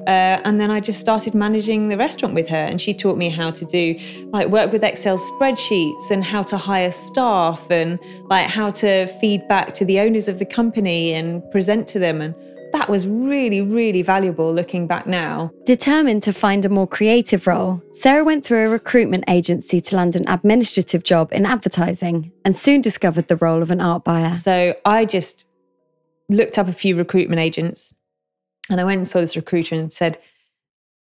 Uh, 0.06 0.40
and 0.44 0.58
then 0.58 0.70
I 0.70 0.80
just 0.80 0.98
started 0.98 1.34
managing 1.34 1.88
the 1.88 1.98
restaurant 1.98 2.34
with 2.34 2.48
her, 2.48 2.56
and 2.56 2.80
she 2.80 2.94
taught 2.94 3.18
me 3.18 3.28
how 3.28 3.50
to 3.50 3.64
do 3.66 3.96
like 4.32 4.48
work 4.48 4.72
with 4.72 4.82
Excel 4.82 5.18
spreadsheets 5.18 6.10
and 6.10 6.24
how 6.24 6.42
to 6.44 6.56
hire 6.56 6.90
staff 6.90 7.70
and 7.70 7.98
like 8.30 8.46
how 8.46 8.70
to 8.70 9.06
feed 9.20 9.46
back 9.46 9.74
to 9.74 9.84
the 9.84 10.00
owners 10.00 10.26
of 10.28 10.38
the 10.38 10.46
company 10.46 11.12
and 11.12 11.48
present 11.50 11.86
to 11.88 11.98
them. 11.98 12.22
And 12.22 12.34
that 12.72 12.88
was 12.88 13.06
really, 13.06 13.60
really 13.60 14.00
valuable 14.00 14.54
looking 14.54 14.86
back 14.86 15.06
now. 15.06 15.52
Determined 15.66 16.22
to 16.22 16.32
find 16.32 16.64
a 16.64 16.70
more 16.70 16.86
creative 16.86 17.46
role, 17.46 17.82
Sarah 17.92 18.24
went 18.24 18.44
through 18.44 18.66
a 18.66 18.70
recruitment 18.70 19.24
agency 19.28 19.82
to 19.82 19.96
land 19.96 20.16
an 20.16 20.26
administrative 20.28 21.02
job 21.02 21.30
in 21.32 21.44
advertising 21.44 22.32
and 22.44 22.56
soon 22.56 22.80
discovered 22.80 23.28
the 23.28 23.36
role 23.36 23.60
of 23.60 23.70
an 23.70 23.82
art 23.82 24.04
buyer. 24.04 24.32
So 24.32 24.76
I 24.86 25.04
just 25.04 25.46
looked 26.30 26.58
up 26.58 26.68
a 26.68 26.72
few 26.72 26.96
recruitment 26.96 27.40
agents 27.40 27.92
and 28.68 28.80
I 28.80 28.84
went 28.84 28.98
and 28.98 29.08
saw 29.08 29.20
this 29.20 29.36
recruiter 29.36 29.74
and 29.74 29.92
said, 29.92 30.18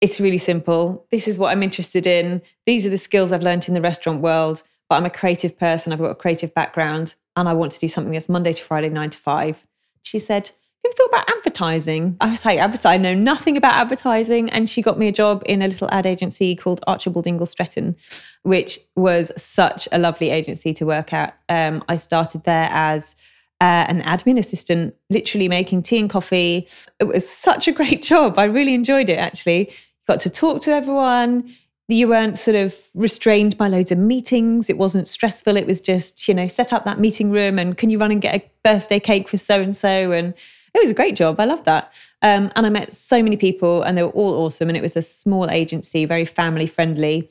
It's 0.00 0.20
really 0.20 0.38
simple. 0.38 1.06
This 1.10 1.28
is 1.28 1.38
what 1.38 1.50
I'm 1.50 1.62
interested 1.62 2.06
in. 2.06 2.42
These 2.66 2.86
are 2.86 2.90
the 2.90 2.98
skills 2.98 3.32
I've 3.32 3.42
learned 3.42 3.68
in 3.68 3.74
the 3.74 3.80
restaurant 3.80 4.20
world, 4.20 4.62
but 4.88 4.96
I'm 4.96 5.06
a 5.06 5.10
creative 5.10 5.58
person. 5.58 5.92
I've 5.92 5.98
got 5.98 6.10
a 6.10 6.14
creative 6.14 6.54
background 6.54 7.14
and 7.36 7.48
I 7.48 7.54
want 7.54 7.72
to 7.72 7.80
do 7.80 7.88
something 7.88 8.12
that's 8.12 8.28
Monday 8.28 8.52
to 8.52 8.62
Friday, 8.62 8.88
nine 8.88 9.10
to 9.10 9.18
five. 9.18 9.66
She 10.02 10.18
said, 10.18 10.50
you 10.84 10.90
ever 10.90 10.94
thought 10.94 11.08
about 11.08 11.36
advertising? 11.36 12.16
I 12.20 12.30
was 12.30 12.44
like, 12.44 12.58
advertising, 12.58 13.00
I 13.00 13.02
know 13.02 13.18
nothing 13.18 13.56
about 13.56 13.74
advertising. 13.74 14.48
And 14.50 14.70
she 14.70 14.80
got 14.80 14.98
me 14.98 15.08
a 15.08 15.12
job 15.12 15.42
in 15.44 15.60
a 15.60 15.66
little 15.66 15.88
ad 15.90 16.06
agency 16.06 16.54
called 16.54 16.80
Archibald 16.86 17.26
Ingall 17.26 17.48
Stretton, 17.48 17.96
which 18.42 18.78
was 18.94 19.32
such 19.36 19.88
a 19.90 19.98
lovely 19.98 20.30
agency 20.30 20.72
to 20.74 20.86
work 20.86 21.12
at. 21.12 21.36
Um, 21.48 21.82
I 21.88 21.96
started 21.96 22.44
there 22.44 22.68
as 22.70 23.16
uh, 23.60 23.86
an 23.88 24.02
admin 24.02 24.38
assistant, 24.38 24.94
literally 25.10 25.48
making 25.48 25.82
tea 25.82 25.98
and 25.98 26.10
coffee. 26.10 26.68
It 27.00 27.04
was 27.04 27.28
such 27.28 27.66
a 27.66 27.72
great 27.72 28.02
job. 28.12 28.38
I 28.38 28.44
really 28.44 28.74
enjoyed 28.74 29.08
it 29.08 29.18
actually. 29.18 29.72
Got 30.06 30.20
to 30.20 30.30
talk 30.30 30.62
to 30.62 30.72
everyone. 30.72 31.52
You 31.88 32.08
weren't 32.08 32.38
sort 32.38 32.54
of 32.54 32.74
restrained 32.94 33.56
by 33.56 33.68
loads 33.68 33.90
of 33.90 33.98
meetings. 33.98 34.68
It 34.68 34.76
wasn't 34.76 35.08
stressful. 35.08 35.56
It 35.56 35.66
was 35.66 35.80
just, 35.80 36.28
you 36.28 36.34
know, 36.34 36.46
set 36.46 36.72
up 36.72 36.84
that 36.84 37.00
meeting 37.00 37.30
room 37.30 37.58
and 37.58 37.76
can 37.76 37.88
you 37.88 37.98
run 37.98 38.12
and 38.12 38.20
get 38.20 38.34
a 38.34 38.50
birthday 38.62 39.00
cake 39.00 39.28
for 39.28 39.38
so 39.38 39.60
and 39.60 39.74
so? 39.74 40.12
And 40.12 40.34
it 40.74 40.78
was 40.80 40.90
a 40.90 40.94
great 40.94 41.16
job. 41.16 41.40
I 41.40 41.46
loved 41.46 41.64
that. 41.64 41.92
Um, 42.22 42.52
and 42.54 42.66
I 42.66 42.68
met 42.68 42.92
so 42.92 43.22
many 43.22 43.36
people 43.36 43.82
and 43.82 43.96
they 43.96 44.02
were 44.02 44.10
all 44.10 44.34
awesome. 44.34 44.68
And 44.68 44.76
it 44.76 44.82
was 44.82 44.96
a 44.96 45.02
small 45.02 45.50
agency, 45.50 46.04
very 46.04 46.26
family 46.26 46.66
friendly. 46.66 47.30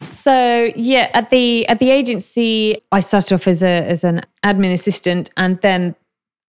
So 0.00 0.70
yeah, 0.76 1.10
at 1.12 1.30
the 1.30 1.68
at 1.68 1.80
the 1.80 1.90
agency, 1.90 2.82
I 2.92 3.00
started 3.00 3.34
off 3.34 3.48
as 3.48 3.62
a 3.62 3.84
as 3.86 4.04
an 4.04 4.20
admin 4.44 4.72
assistant, 4.72 5.30
and 5.36 5.60
then 5.60 5.96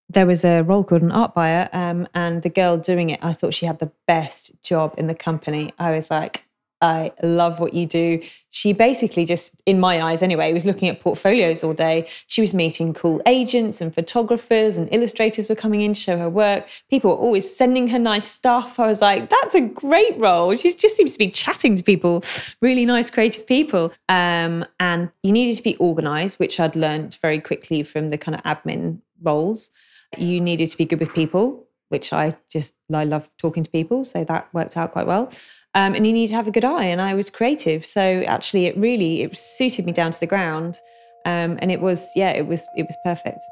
there 0.09 0.25
was 0.25 0.43
a 0.43 0.61
role 0.61 0.83
called 0.83 1.01
an 1.01 1.11
art 1.11 1.33
buyer. 1.33 1.69
Um, 1.73 2.07
and 2.13 2.41
the 2.41 2.49
girl 2.49 2.77
doing 2.77 3.09
it, 3.09 3.19
I 3.23 3.33
thought 3.33 3.53
she 3.53 3.65
had 3.65 3.79
the 3.79 3.91
best 4.07 4.51
job 4.63 4.93
in 4.97 5.07
the 5.07 5.15
company. 5.15 5.73
I 5.79 5.91
was 5.91 6.09
like, 6.11 6.45
I 6.81 7.11
love 7.21 7.59
what 7.59 7.73
you 7.73 7.85
do. 7.85 8.21
She 8.51 8.73
basically 8.73 9.25
just, 9.25 9.61
in 9.65 9.79
my 9.79 10.01
eyes 10.01 10.23
anyway, 10.23 10.51
was 10.53 10.65
looking 10.65 10.87
at 10.87 11.01
portfolios 11.01 11.63
all 11.63 11.73
day. 11.73 12.07
She 12.27 12.41
was 12.41 12.53
meeting 12.53 12.93
cool 12.93 13.21
agents 13.25 13.81
and 13.81 13.93
photographers 13.93 14.77
and 14.77 14.87
illustrators 14.91 15.49
were 15.49 15.55
coming 15.55 15.81
in 15.81 15.93
to 15.93 15.99
show 15.99 16.17
her 16.17 16.29
work. 16.29 16.67
People 16.89 17.11
were 17.11 17.17
always 17.17 17.53
sending 17.53 17.89
her 17.89 17.99
nice 17.99 18.27
stuff. 18.27 18.79
I 18.79 18.87
was 18.87 19.01
like, 19.01 19.29
that's 19.29 19.55
a 19.55 19.61
great 19.61 20.17
role. 20.17 20.55
She 20.55 20.73
just 20.73 20.95
seems 20.95 21.13
to 21.13 21.19
be 21.19 21.29
chatting 21.29 21.75
to 21.75 21.83
people, 21.83 22.23
really 22.61 22.85
nice, 22.85 23.09
creative 23.11 23.45
people. 23.45 23.93
Um, 24.07 24.65
and 24.79 25.11
you 25.21 25.31
needed 25.31 25.57
to 25.57 25.63
be 25.63 25.75
organized, 25.75 26.39
which 26.39 26.59
I'd 26.59 26.75
learned 26.75 27.17
very 27.21 27.39
quickly 27.39 27.83
from 27.83 28.09
the 28.09 28.17
kind 28.17 28.35
of 28.35 28.43
admin 28.43 29.01
roles. 29.21 29.69
You 30.17 30.41
needed 30.41 30.69
to 30.69 30.77
be 30.77 30.85
good 30.85 30.99
with 30.99 31.13
people, 31.13 31.67
which 31.89 32.13
I 32.13 32.33
just, 32.50 32.75
I 32.94 33.03
love 33.03 33.30
talking 33.38 33.63
to 33.63 33.69
people. 33.69 34.03
So 34.03 34.24
that 34.24 34.47
worked 34.53 34.78
out 34.78 34.94
quite 34.94 35.07
well 35.07 35.31
um, 35.75 35.94
and 35.94 36.06
you 36.06 36.13
need 36.13 36.28
to 36.28 36.35
have 36.35 36.47
a 36.47 36.52
good 36.52 36.66
eye. 36.66 36.85
And 36.85 37.02
I 37.02 37.13
was 37.13 37.30
creative, 37.30 37.85
so 37.85 38.02
actually, 38.28 38.66
it 38.66 38.78
really 38.78 39.21
it 39.21 39.37
suited 39.37 39.85
me 39.85 39.92
down 39.92 40.11
to 40.11 40.19
the 40.19 40.28
ground, 40.28 40.81
um, 41.25 41.59
and 41.61 41.71
it 41.71 41.81
was 41.81 42.11
yeah, 42.16 42.31
it 42.31 42.47
was 42.47 42.68
it 42.75 42.83
was 42.83 42.97
perfect. 43.04 43.44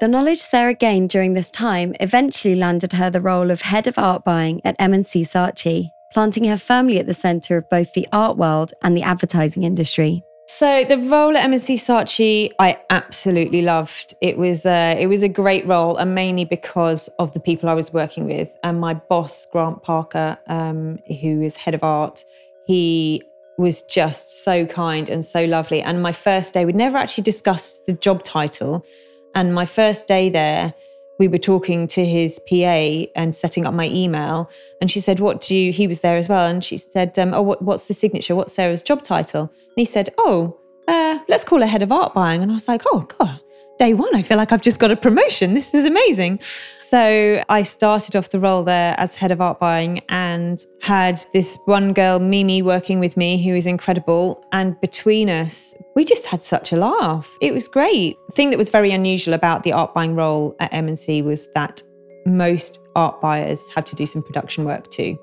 The 0.00 0.08
knowledge 0.08 0.40
Sarah 0.40 0.74
gained 0.74 1.10
during 1.10 1.34
this 1.34 1.50
time 1.50 1.94
eventually 2.00 2.56
landed 2.56 2.92
her 2.92 3.10
the 3.10 3.20
role 3.20 3.50
of 3.50 3.62
head 3.62 3.86
of 3.86 3.96
art 3.96 4.24
buying 4.24 4.60
at 4.64 4.74
M&C 4.80 5.22
Saatchi, 5.22 5.92
planting 6.12 6.44
her 6.44 6.58
firmly 6.58 6.98
at 6.98 7.06
the 7.06 7.14
centre 7.14 7.56
of 7.56 7.70
both 7.70 7.92
the 7.94 8.08
art 8.12 8.36
world 8.36 8.74
and 8.82 8.96
the 8.96 9.02
advertising 9.02 9.62
industry. 9.62 10.24
So 10.56 10.84
the 10.84 10.98
role 10.98 11.36
at 11.36 11.42
M&C 11.46 11.74
Saatchi, 11.74 12.52
I 12.60 12.76
absolutely 12.88 13.62
loved. 13.62 14.14
It 14.20 14.38
was 14.38 14.64
uh, 14.64 14.94
it 14.96 15.08
was 15.08 15.24
a 15.24 15.28
great 15.28 15.66
role, 15.66 15.96
and 15.96 16.14
mainly 16.14 16.44
because 16.44 17.08
of 17.18 17.32
the 17.32 17.40
people 17.40 17.68
I 17.68 17.74
was 17.74 17.92
working 17.92 18.28
with 18.28 18.56
and 18.62 18.80
my 18.80 18.94
boss 18.94 19.46
Grant 19.46 19.82
Parker, 19.82 20.38
um, 20.46 21.00
who 21.20 21.42
is 21.42 21.56
head 21.56 21.74
of 21.74 21.82
art. 21.82 22.24
He 22.68 23.20
was 23.58 23.82
just 23.82 24.44
so 24.44 24.64
kind 24.64 25.08
and 25.08 25.24
so 25.24 25.44
lovely. 25.44 25.82
And 25.82 26.00
my 26.00 26.12
first 26.12 26.54
day, 26.54 26.64
we'd 26.64 26.76
never 26.76 26.98
actually 26.98 27.24
discussed 27.24 27.86
the 27.86 27.92
job 27.94 28.22
title. 28.22 28.86
And 29.34 29.56
my 29.56 29.66
first 29.66 30.06
day 30.06 30.28
there, 30.28 30.72
we 31.18 31.28
were 31.28 31.38
talking 31.38 31.86
to 31.88 32.04
his 32.04 32.40
PA 32.48 33.06
and 33.14 33.34
setting 33.34 33.66
up 33.66 33.74
my 33.74 33.88
email. 33.88 34.50
And 34.80 34.90
she 34.90 35.00
said, 35.00 35.20
What 35.20 35.40
do 35.40 35.56
you, 35.56 35.72
he 35.72 35.86
was 35.86 36.00
there 36.00 36.16
as 36.16 36.28
well. 36.28 36.46
And 36.46 36.62
she 36.62 36.78
said, 36.78 37.18
um, 37.18 37.34
Oh, 37.34 37.42
what, 37.42 37.62
what's 37.62 37.88
the 37.88 37.94
signature? 37.94 38.34
What's 38.34 38.52
Sarah's 38.52 38.82
job 38.82 39.02
title? 39.02 39.42
And 39.42 39.74
he 39.76 39.84
said, 39.84 40.10
Oh, 40.18 40.58
uh, 40.88 41.20
let's 41.28 41.44
call 41.44 41.60
her 41.60 41.66
head 41.66 41.82
of 41.82 41.92
art 41.92 42.14
buying. 42.14 42.42
And 42.42 42.50
I 42.50 42.54
was 42.54 42.68
like, 42.68 42.82
Oh, 42.86 43.06
God, 43.18 43.40
day 43.78 43.94
one, 43.94 44.14
I 44.14 44.22
feel 44.22 44.36
like 44.36 44.52
I've 44.52 44.62
just 44.62 44.78
got 44.78 44.90
a 44.90 44.96
promotion. 44.96 45.54
This 45.54 45.74
is 45.74 45.84
amazing. 45.84 46.40
So 46.78 47.42
I 47.48 47.62
started 47.62 48.16
off 48.16 48.30
the 48.30 48.40
role 48.40 48.62
there 48.62 48.94
as 48.98 49.14
head 49.14 49.32
of 49.32 49.40
art 49.40 49.58
buying 49.58 50.00
and 50.08 50.64
had 50.80 51.20
this 51.32 51.58
one 51.64 51.92
girl, 51.92 52.18
Mimi, 52.18 52.62
working 52.62 53.00
with 53.00 53.16
me 53.16 53.42
who 53.42 53.54
is 53.54 53.66
incredible. 53.66 54.44
And 54.52 54.80
between 54.80 55.28
us, 55.28 55.74
we 55.96 56.04
just 56.04 56.26
had 56.26 56.42
such 56.42 56.72
a 56.72 56.76
laugh. 56.76 57.30
It 57.40 57.52
was 57.52 57.68
great. 57.68 58.16
The 58.28 58.32
thing 58.32 58.50
that 58.50 58.58
was 58.58 58.70
very 58.70 58.92
unusual 58.92 59.34
about 59.34 59.62
the 59.62 59.72
art 59.72 59.94
buying 59.94 60.14
role 60.14 60.54
at 60.60 60.72
M&C 60.72 61.22
was 61.22 61.48
that 61.54 61.82
most 62.26 62.80
art 62.96 63.20
buyers 63.20 63.68
have 63.74 63.84
to 63.86 63.96
do 63.96 64.06
some 64.06 64.22
production 64.22 64.64
work 64.64 64.90
too 64.90 65.18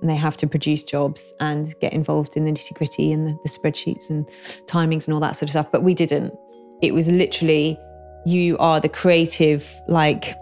and 0.00 0.10
they 0.10 0.16
have 0.16 0.36
to 0.36 0.46
produce 0.46 0.82
jobs 0.82 1.32
and 1.40 1.78
get 1.80 1.94
involved 1.94 2.36
in 2.36 2.44
the 2.44 2.52
nitty 2.52 2.74
gritty 2.74 3.10
and 3.10 3.26
the, 3.26 3.38
the, 3.42 3.48
spreadsheets 3.48 4.10
and 4.10 4.26
timings 4.66 5.06
and 5.06 5.14
all 5.14 5.20
that 5.20 5.34
sort 5.34 5.44
of 5.44 5.50
stuff. 5.50 5.72
But 5.72 5.82
we 5.82 5.94
didn't. 5.94 6.34
It 6.82 6.92
was 6.92 7.10
literally 7.10 7.78
you 8.24 8.56
are 8.58 8.80
the 8.80 8.88
creative, 8.88 9.80
like, 9.86 10.36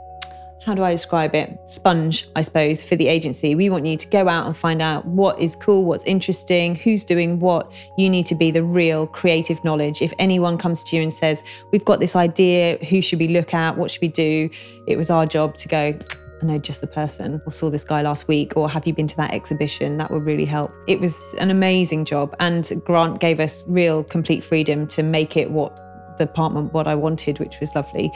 how 0.64 0.74
do 0.74 0.84
I 0.84 0.92
describe 0.92 1.34
it? 1.34 1.58
Sponge, 1.66 2.28
I 2.36 2.42
suppose, 2.42 2.84
for 2.84 2.94
the 2.94 3.08
agency. 3.08 3.56
We 3.56 3.68
want 3.68 3.84
you 3.84 3.96
to 3.96 4.08
go 4.08 4.28
out 4.28 4.46
and 4.46 4.56
find 4.56 4.80
out 4.80 5.04
what 5.04 5.40
is 5.40 5.56
cool, 5.56 5.84
what's 5.84 6.04
interesting, 6.04 6.76
who's 6.76 7.02
doing 7.02 7.40
what. 7.40 7.72
You 7.98 8.08
need 8.08 8.26
to 8.26 8.36
be 8.36 8.52
the 8.52 8.62
real 8.62 9.08
creative 9.08 9.62
knowledge. 9.64 10.02
If 10.02 10.12
anyone 10.20 10.58
comes 10.58 10.84
to 10.84 10.96
you 10.96 11.02
and 11.02 11.12
says, 11.12 11.42
We've 11.72 11.84
got 11.84 11.98
this 11.98 12.14
idea, 12.14 12.78
who 12.84 13.02
should 13.02 13.18
we 13.18 13.28
look 13.28 13.54
at? 13.54 13.76
What 13.76 13.90
should 13.90 14.02
we 14.02 14.08
do? 14.08 14.48
It 14.86 14.96
was 14.96 15.10
our 15.10 15.26
job 15.26 15.56
to 15.56 15.68
go, 15.68 15.98
I 16.42 16.46
know 16.46 16.58
just 16.58 16.80
the 16.80 16.86
person, 16.86 17.42
or 17.44 17.52
saw 17.52 17.68
this 17.68 17.84
guy 17.84 18.02
last 18.02 18.28
week, 18.28 18.56
or 18.56 18.68
have 18.68 18.86
you 18.86 18.94
been 18.94 19.08
to 19.08 19.16
that 19.16 19.32
exhibition? 19.32 19.96
That 19.96 20.12
would 20.12 20.24
really 20.24 20.44
help. 20.44 20.70
It 20.86 21.00
was 21.00 21.34
an 21.40 21.50
amazing 21.50 22.04
job. 22.04 22.36
And 22.38 22.70
Grant 22.84 23.20
gave 23.20 23.40
us 23.40 23.64
real 23.66 24.04
complete 24.04 24.44
freedom 24.44 24.86
to 24.88 25.02
make 25.02 25.36
it 25.36 25.50
what 25.50 25.76
the 26.19 26.26
department, 26.26 26.73
what 26.73 26.87
I 26.87 26.95
wanted, 26.95 27.38
which 27.38 27.61
was 27.61 27.75
lovely. 27.75 28.12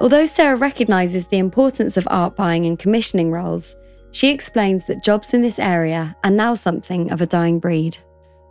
Although 0.00 0.26
Sarah 0.26 0.56
recognises 0.56 1.26
the 1.26 1.38
importance 1.38 1.96
of 1.96 2.08
art 2.10 2.34
buying 2.36 2.64
and 2.66 2.78
commissioning 2.78 3.30
roles, 3.30 3.76
she 4.12 4.30
explains 4.30 4.86
that 4.86 5.04
jobs 5.04 5.34
in 5.34 5.42
this 5.42 5.58
area 5.58 6.16
are 6.24 6.30
now 6.30 6.54
something 6.54 7.10
of 7.12 7.20
a 7.20 7.26
dying 7.26 7.58
breed. 7.58 7.98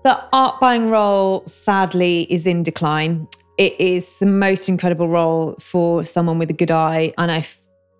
The 0.03 0.21
art 0.31 0.59
buying 0.59 0.89
role, 0.89 1.43
sadly, 1.45 2.27
is 2.31 2.47
in 2.47 2.63
decline. 2.63 3.27
It 3.57 3.79
is 3.79 4.19
the 4.19 4.25
most 4.25 4.69
incredible 4.69 5.09
role 5.09 5.55
for 5.59 6.03
someone 6.03 6.39
with 6.39 6.49
a 6.49 6.53
good 6.53 6.71
eye, 6.71 7.13
and 7.17 7.31
I 7.31 7.45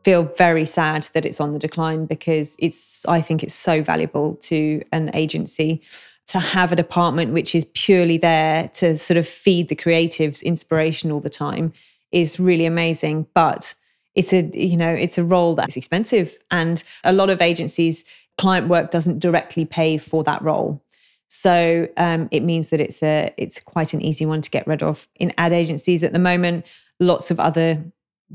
feel 0.06 0.24
very 0.24 0.64
sad 0.64 1.10
that 1.14 1.26
it's 1.26 1.42
on 1.42 1.52
the 1.52 1.60
decline 1.60 2.06
because 2.06 2.56
it's 2.60 3.06
I 3.08 3.20
think 3.20 3.44
it's 3.44 3.54
so 3.54 3.84
valuable 3.84 4.36
to 4.44 4.82
an 4.94 5.12
agency 5.14 5.82
to 6.30 6.40
have 6.40 6.72
a 6.72 6.76
department 6.76 7.34
which 7.34 7.56
is 7.56 7.66
purely 7.74 8.18
there 8.18 8.70
to 8.70 8.98
sort 8.98 9.18
of 9.18 9.28
feed 9.28 9.68
the 9.68 9.76
creatives 9.76 10.44
inspiration 10.44 11.12
all 11.12 11.20
the 11.20 11.30
time 11.30 11.74
is 12.12 12.40
really 12.40 12.66
amazing 12.66 13.28
but 13.34 13.76
it's 14.16 14.34
a 14.34 14.50
you 14.54 14.78
know 14.78 14.92
it's 14.92 15.18
a 15.18 15.24
role 15.24 15.56
that's 15.56 15.78
expensive 15.78 16.38
and 16.52 16.84
a 17.04 17.14
lot 17.14 17.30
of 17.30 17.42
agencies 17.42 18.06
client 18.38 18.68
work 18.68 18.92
doesn't 18.92 19.20
directly 19.20 19.66
pay 19.66 19.98
for 19.98 20.24
that 20.24 20.42
role 20.42 20.82
so 21.28 21.88
um, 21.98 22.28
it 22.32 22.42
means 22.42 22.70
that 22.70 22.80
it's 22.80 23.04
a 23.04 23.34
it's 23.38 23.60
quite 23.64 23.94
an 23.94 24.02
easy 24.02 24.26
one 24.26 24.42
to 24.42 24.50
get 24.50 24.66
rid 24.68 24.82
of 24.82 25.08
in 25.16 25.34
ad 25.38 25.52
agencies 25.52 26.04
at 26.04 26.14
the 26.14 26.20
moment 26.20 26.66
lots 27.00 27.32
of 27.32 27.40
other 27.40 27.84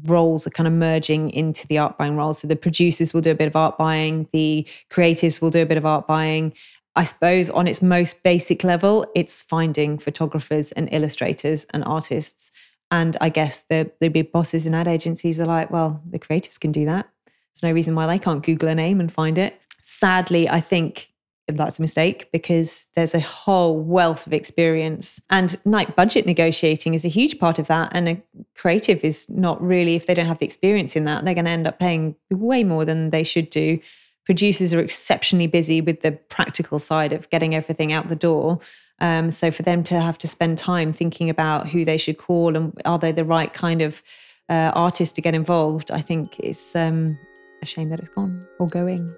roles 0.07 0.47
are 0.47 0.51
kind 0.51 0.67
of 0.67 0.73
merging 0.73 1.31
into 1.31 1.67
the 1.67 1.79
art 1.79 1.97
buying 1.97 2.17
role. 2.17 2.35
So 2.35 2.49
the 2.49 2.57
producers 2.57 3.15
will 3.15 3.21
do 3.21 3.31
a 3.31 3.35
bit 3.35 3.47
of 3.47 3.57
art 3.57 3.79
buying, 3.79 4.29
the 4.33 4.67
creatives 4.91 5.41
will 5.41 5.51
do 5.51 5.63
a 5.63 5.67
bit 5.67 5.79
of 5.79 5.87
art 5.87 6.07
buying. 6.07 6.53
I 6.97 7.05
suppose 7.05 7.51
on 7.51 7.67
its 7.67 7.83
most 7.83 8.23
basic 8.23 8.63
level, 8.63 9.07
it's 9.15 9.43
finding 9.43 9.99
photographers 9.99 10.73
and 10.73 10.89
illustrators 10.93 11.67
and 11.71 11.85
artists. 11.85 12.53
And 12.91 13.17
I 13.21 13.29
guess 13.31 13.65
the 13.69 13.91
the 14.01 14.09
big 14.09 14.31
bosses 14.31 14.67
in 14.67 14.75
ad 14.75 14.89
agencies 14.89 15.41
are 15.41 15.47
like, 15.47 15.71
well, 15.71 16.03
the 16.09 16.19
creatives 16.19 16.61
can 16.61 16.73
do 16.73 16.85
that. 16.85 17.09
There's 17.27 17.63
no 17.63 17.73
reason 17.73 17.95
why 17.95 18.07
they 18.07 18.19
can't 18.19 18.45
Google 18.45 18.69
a 18.69 18.75
name 18.75 19.01
and 19.01 19.11
find 19.11 19.39
it. 19.39 19.61
Sadly, 19.81 20.49
I 20.49 20.61
think 20.61 21.15
that's 21.47 21.79
a 21.79 21.83
mistake 21.83 22.31
because 22.33 22.87
there's 22.95 23.15
a 23.15 23.21
whole 23.21 23.79
wealth 23.79 24.27
of 24.27 24.33
experience 24.33 25.21
and 25.29 25.59
night 25.67 25.95
budget 25.95 26.25
negotiating 26.25 26.95
is 26.95 27.05
a 27.05 27.09
huge 27.09 27.39
part 27.39 27.59
of 27.59 27.67
that 27.67 27.91
and 27.93 28.09
a 28.09 28.23
creative 28.55 29.05
is 29.05 29.29
not 29.29 29.61
really 29.63 29.95
if 29.95 30.07
they 30.07 30.15
don't 30.15 30.27
have 30.27 30.39
the 30.39 30.47
experience 30.47 30.97
in 30.97 31.05
that 31.05 31.25
they're 31.25 31.35
going 31.35 31.45
to 31.45 31.51
end 31.51 31.67
up 31.67 31.79
paying 31.79 32.17
way 32.31 32.65
more 32.65 32.87
than 32.87 33.11
they 33.11 33.23
should 33.23 33.51
do 33.51 33.79
producers 34.25 34.73
are 34.75 34.81
exceptionally 34.81 35.47
busy 35.47 35.81
with 35.81 36.01
the 36.01 36.13
practical 36.13 36.79
side 36.79 37.13
of 37.13 37.29
getting 37.31 37.55
everything 37.55 37.93
out 37.93 38.09
the 38.09 38.17
door 38.17 38.59
um, 39.01 39.31
so 39.31 39.51
for 39.51 39.63
them 39.63 39.83
to 39.83 40.01
have 40.01 40.17
to 40.19 40.29
spend 40.29 40.57
time 40.57 40.93
thinking 40.93 41.29
about 41.29 41.69
who 41.69 41.85
they 41.85 41.97
should 41.97 42.19
call 42.19 42.57
and 42.57 42.81
are 42.85 42.99
they 42.99 43.13
the 43.13 43.25
right 43.25 43.53
kind 43.53 43.83
of 43.83 44.03
uh, 44.49 44.71
artist 44.75 45.15
to 45.15 45.23
get 45.23 45.35
involved 45.35 45.91
i 45.91 46.01
think 46.01 46.39
it's 46.39 46.75
um, 46.77 47.19
a 47.63 47.67
shame 47.67 47.89
that 47.89 48.01
it's 48.01 48.09
gone 48.11 48.47
or 48.59 48.69
going 48.69 49.15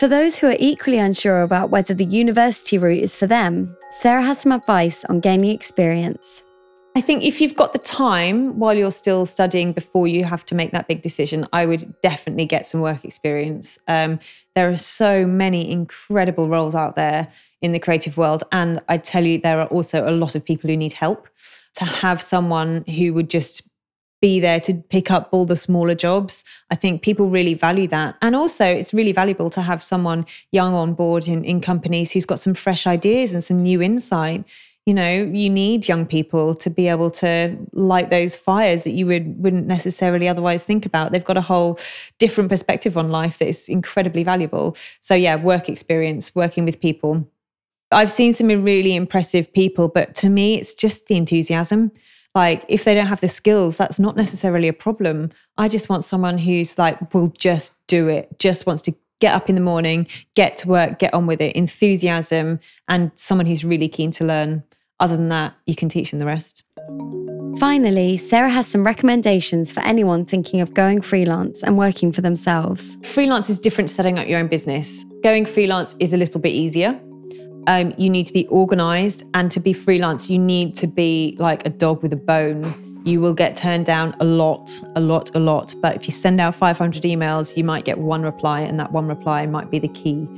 for 0.00 0.08
those 0.08 0.34
who 0.34 0.46
are 0.46 0.56
equally 0.58 0.96
unsure 0.96 1.42
about 1.42 1.68
whether 1.68 1.92
the 1.92 2.06
university 2.06 2.78
route 2.78 3.02
is 3.02 3.14
for 3.14 3.26
them, 3.26 3.76
Sarah 3.90 4.22
has 4.22 4.40
some 4.40 4.52
advice 4.52 5.04
on 5.04 5.20
gaining 5.20 5.50
experience. 5.50 6.42
I 6.96 7.00
think 7.00 7.22
if 7.22 7.40
you've 7.40 7.54
got 7.54 7.72
the 7.72 7.78
time 7.78 8.58
while 8.58 8.74
you're 8.74 8.90
still 8.90 9.24
studying 9.24 9.72
before 9.72 10.08
you 10.08 10.24
have 10.24 10.44
to 10.46 10.56
make 10.56 10.72
that 10.72 10.88
big 10.88 11.02
decision, 11.02 11.46
I 11.52 11.64
would 11.64 11.94
definitely 12.02 12.46
get 12.46 12.66
some 12.66 12.80
work 12.80 13.04
experience. 13.04 13.78
Um, 13.86 14.18
there 14.56 14.68
are 14.68 14.76
so 14.76 15.24
many 15.24 15.70
incredible 15.70 16.48
roles 16.48 16.74
out 16.74 16.96
there 16.96 17.28
in 17.62 17.70
the 17.72 17.78
creative 17.78 18.16
world. 18.16 18.42
And 18.50 18.80
I 18.88 18.98
tell 18.98 19.24
you, 19.24 19.38
there 19.38 19.60
are 19.60 19.68
also 19.68 20.08
a 20.08 20.10
lot 20.10 20.34
of 20.34 20.44
people 20.44 20.68
who 20.68 20.76
need 20.76 20.94
help. 20.94 21.28
To 21.74 21.84
have 21.84 22.20
someone 22.20 22.84
who 22.84 23.14
would 23.14 23.30
just 23.30 23.70
be 24.20 24.38
there 24.38 24.60
to 24.60 24.74
pick 24.74 25.10
up 25.10 25.28
all 25.30 25.46
the 25.46 25.56
smaller 25.56 25.94
jobs. 25.94 26.44
I 26.70 26.74
think 26.74 27.02
people 27.02 27.30
really 27.30 27.54
value 27.54 27.86
that. 27.88 28.16
And 28.20 28.36
also, 28.36 28.66
it's 28.66 28.92
really 28.92 29.12
valuable 29.12 29.50
to 29.50 29.62
have 29.62 29.82
someone 29.82 30.26
young 30.52 30.74
on 30.74 30.94
board 30.94 31.26
in, 31.26 31.44
in 31.44 31.60
companies 31.60 32.12
who's 32.12 32.26
got 32.26 32.38
some 32.38 32.54
fresh 32.54 32.86
ideas 32.86 33.32
and 33.32 33.42
some 33.42 33.62
new 33.62 33.80
insight. 33.80 34.44
You 34.86 34.94
know, 34.94 35.10
you 35.10 35.50
need 35.50 35.86
young 35.86 36.06
people 36.06 36.54
to 36.54 36.70
be 36.70 36.88
able 36.88 37.10
to 37.12 37.56
light 37.72 38.10
those 38.10 38.34
fires 38.34 38.84
that 38.84 38.92
you 38.92 39.06
would, 39.06 39.40
wouldn't 39.42 39.66
necessarily 39.66 40.26
otherwise 40.26 40.64
think 40.64 40.86
about. 40.86 41.12
They've 41.12 41.24
got 41.24 41.36
a 41.36 41.42
whole 41.42 41.78
different 42.18 42.48
perspective 42.50 42.96
on 42.96 43.10
life 43.10 43.38
that 43.38 43.48
is 43.48 43.68
incredibly 43.68 44.24
valuable. 44.24 44.76
So, 45.00 45.14
yeah, 45.14 45.36
work 45.36 45.68
experience, 45.68 46.34
working 46.34 46.64
with 46.64 46.80
people. 46.80 47.28
I've 47.92 48.10
seen 48.10 48.32
some 48.32 48.48
really 48.48 48.94
impressive 48.94 49.52
people, 49.52 49.88
but 49.88 50.14
to 50.16 50.28
me, 50.28 50.54
it's 50.54 50.74
just 50.74 51.06
the 51.06 51.16
enthusiasm 51.16 51.92
like 52.34 52.64
if 52.68 52.84
they 52.84 52.94
don't 52.94 53.06
have 53.06 53.20
the 53.20 53.28
skills 53.28 53.76
that's 53.76 53.98
not 53.98 54.16
necessarily 54.16 54.68
a 54.68 54.72
problem 54.72 55.30
i 55.58 55.68
just 55.68 55.88
want 55.88 56.04
someone 56.04 56.38
who's 56.38 56.78
like 56.78 57.12
will 57.12 57.28
just 57.38 57.74
do 57.86 58.08
it 58.08 58.28
just 58.38 58.66
wants 58.66 58.82
to 58.82 58.94
get 59.20 59.34
up 59.34 59.48
in 59.48 59.54
the 59.54 59.60
morning 59.60 60.06
get 60.34 60.56
to 60.56 60.68
work 60.68 60.98
get 60.98 61.12
on 61.14 61.26
with 61.26 61.40
it 61.40 61.54
enthusiasm 61.54 62.58
and 62.88 63.10
someone 63.14 63.46
who's 63.46 63.64
really 63.64 63.88
keen 63.88 64.10
to 64.10 64.24
learn 64.24 64.62
other 64.98 65.16
than 65.16 65.28
that 65.28 65.54
you 65.66 65.74
can 65.74 65.88
teach 65.88 66.10
them 66.10 66.20
the 66.20 66.26
rest 66.26 66.64
Finally, 67.58 68.16
Sarah 68.16 68.48
has 68.48 68.66
some 68.66 68.86
recommendations 68.86 69.70
for 69.70 69.80
anyone 69.80 70.24
thinking 70.24 70.62
of 70.62 70.72
going 70.72 71.02
freelance 71.02 71.62
and 71.62 71.76
working 71.76 72.10
for 72.10 72.22
themselves. 72.22 72.96
Freelance 73.02 73.50
is 73.50 73.58
different 73.58 73.90
setting 73.90 74.18
up 74.18 74.26
your 74.26 74.38
own 74.38 74.46
business. 74.46 75.04
Going 75.22 75.44
freelance 75.44 75.94
is 75.98 76.14
a 76.14 76.16
little 76.16 76.40
bit 76.40 76.52
easier 76.52 76.98
um, 77.66 77.92
you 77.96 78.10
need 78.10 78.26
to 78.26 78.32
be 78.32 78.46
organized. 78.48 79.24
And 79.34 79.50
to 79.52 79.60
be 79.60 79.72
freelance, 79.72 80.30
you 80.30 80.38
need 80.38 80.74
to 80.76 80.86
be 80.86 81.36
like 81.38 81.66
a 81.66 81.70
dog 81.70 82.02
with 82.02 82.12
a 82.12 82.16
bone. 82.16 82.89
You 83.04 83.20
will 83.20 83.34
get 83.34 83.56
turned 83.56 83.86
down 83.86 84.14
a 84.20 84.24
lot, 84.24 84.70
a 84.94 85.00
lot, 85.00 85.30
a 85.34 85.38
lot. 85.38 85.74
But 85.80 85.96
if 85.96 86.06
you 86.06 86.12
send 86.12 86.40
out 86.40 86.54
500 86.54 87.02
emails, 87.02 87.56
you 87.56 87.64
might 87.64 87.84
get 87.84 87.98
one 87.98 88.22
reply, 88.22 88.60
and 88.60 88.78
that 88.78 88.92
one 88.92 89.06
reply 89.06 89.46
might 89.46 89.70
be 89.70 89.78
the 89.78 89.88
key. 89.88 90.28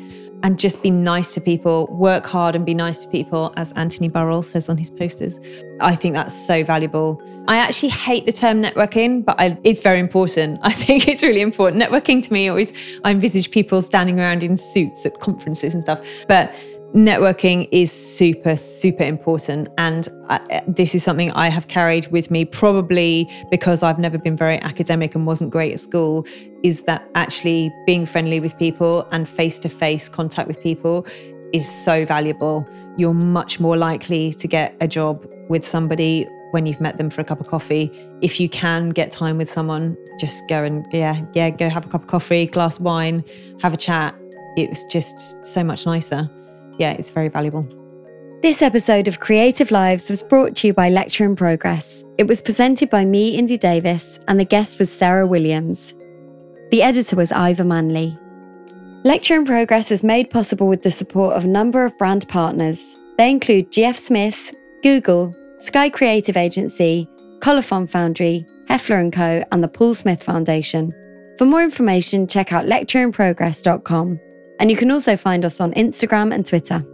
And 0.45 0.59
just 0.59 0.83
be 0.83 0.91
nice 0.91 1.35
to 1.35 1.41
people, 1.41 1.87
work 1.87 2.27
hard 2.27 2.57
and 2.57 2.67
be 2.67 2.75
nice 2.75 2.99
to 2.99 3.09
people, 3.09 3.53
as 3.57 3.73
Anthony 3.73 4.09
Burrill 4.09 4.43
says 4.43 4.69
on 4.69 4.77
his 4.77 4.91
posters. 4.91 5.39
I 5.81 5.95
think 5.95 6.15
that's 6.15 6.35
so 6.35 6.65
valuable. 6.65 7.23
I 7.47 7.59
actually 7.59 7.91
hate 7.91 8.27
the 8.27 8.33
term 8.33 8.63
networking, 8.63 9.25
but 9.25 9.41
I, 9.41 9.57
it's 9.63 9.81
very 9.81 10.01
important. 10.01 10.59
I 10.63 10.73
think 10.73 11.07
it's 11.07 11.23
really 11.23 11.41
important. 11.41 11.81
Networking 11.83 12.25
to 12.27 12.33
me 12.33 12.49
always, 12.49 12.73
I 13.05 13.11
envisage 13.13 13.51
people 13.51 13.83
standing 13.83 14.19
around 14.19 14.43
in 14.43 14.57
suits 14.57 15.07
at 15.07 15.21
conferences 15.21 15.75
and 15.75 15.83
stuff. 15.83 16.05
But 16.27 16.53
networking 16.95 17.69
is 17.73 17.91
super, 17.91 18.57
super 18.57 19.05
important. 19.05 19.69
And 19.79 20.09
I, 20.29 20.63
this 20.67 20.95
is 20.95 21.03
something 21.03 21.31
I 21.33 21.49
have 21.49 21.69
carried 21.69 22.07
with 22.09 22.31
me, 22.31 22.45
probably 22.45 23.29
because 23.51 23.83
I've 23.83 23.99
never 23.99 24.19
been 24.19 24.37
very 24.37 24.61
academic 24.61 25.15
and 25.15 25.27
wasn't 25.27 25.51
great 25.51 25.73
at 25.73 25.81
school, 25.81 26.27
is 26.63 26.83
that 26.83 27.09
actually 27.15 27.73
being 27.87 28.05
friendly 28.05 28.41
with 28.41 28.57
people 28.59 29.07
and 29.11 29.29
face 29.29 29.59
to 29.61 29.69
face 29.69 30.09
contact 30.09 30.49
with 30.49 30.61
people 30.63 31.07
is 31.53 31.69
so 31.69 32.05
valuable. 32.05 32.67
You're 32.97 33.15
much 33.15 33.59
more 33.61 33.77
likely 33.77 34.33
to 34.35 34.49
get 34.49 34.75
a 34.81 34.89
job 34.89 35.27
with 35.49 35.67
somebody 35.67 36.27
when 36.51 36.67
you've 36.67 36.81
met 36.81 36.99
them 36.99 37.09
for 37.09 37.23
a 37.23 37.25
cup 37.25 37.41
of 37.41 37.47
coffee. 37.47 37.91
If 38.21 38.39
you 38.39 38.49
can 38.49 38.91
get 38.91 39.11
time 39.11 39.39
with 39.39 39.49
someone, 39.49 39.97
just 40.21 40.47
go 40.49 40.63
and, 40.63 40.87
yeah, 40.93 41.23
yeah, 41.33 41.49
go 41.49 41.71
have 41.71 41.87
a 41.87 41.89
cup 41.89 42.03
of 42.03 42.07
coffee, 42.09 42.47
glass 42.47 42.79
of 42.79 42.85
wine, 42.85 43.25
have 43.61 43.73
a 43.73 43.79
chat. 43.79 44.15
It's 44.57 44.85
just 44.85 45.47
so 45.47 45.65
much 45.65 45.87
nicer 45.87 46.31
yeah, 46.79 46.93
it's 46.93 47.11
very 47.11 47.29
valuable. 47.29 47.67
This 48.43 48.61
episode 48.61 49.07
of 49.07 49.21
Creative 49.21 49.71
Lives 49.71 50.11
was 50.11 50.23
brought 50.23 50.57
to 50.57 50.67
you 50.67 50.75
by 50.75 50.89
Lecture 50.89 51.25
in 51.25 51.37
Progress. 51.37 52.03
It 52.19 52.27
was 52.27 52.43
presented 52.43 52.91
by 52.91 53.05
me, 53.05 53.37
Indy 53.37 53.57
Davis, 53.57 54.19
and 54.27 54.41
the 54.41 54.45
guest 54.45 54.81
was 54.81 54.91
Sarah 54.91 55.27
Williams. 55.27 55.95
The 56.73 56.83
editor 56.83 57.15
was 57.15 57.31
Ivor 57.31 57.63
Manley. 57.63 58.19
Lecture 59.05 59.37
in 59.37 59.45
Progress 59.45 59.93
is 59.93 60.03
made 60.03 60.31
possible 60.31 60.67
with 60.67 60.83
the 60.83 60.91
support 60.91 61.35
of 61.35 61.45
a 61.45 61.49
number 61.49 61.85
of 61.85 61.97
brand 61.99 62.29
partners. 62.29 62.97
They 63.17 63.31
include 63.31 63.71
GF 63.71 63.97
Smith, 63.97 64.53
Google, 64.83 65.37
Sky 65.59 65.89
Creative 65.89 66.37
Agency, 66.37 67.09
Colophon 67.41 67.87
Foundry, 67.87 68.45
Heffler 68.67 69.09
& 69.11 69.13
Co. 69.13 69.45
and 69.53 69.63
the 69.63 69.69
Paul 69.69 69.95
Smith 69.95 70.23
Foundation. 70.23 70.93
For 71.39 71.45
more 71.45 71.63
information, 71.63 72.27
check 72.27 72.53
out 72.53 72.65
lectureinprogress.com. 72.67 74.19
And 74.63 74.71
you 74.71 74.77
can 74.77 74.93
also 74.93 75.17
find 75.17 75.45
us 75.45 75.61
on 75.61 75.73
Instagram 75.73 76.33
and 76.33 76.47
Twitter. 76.47 76.87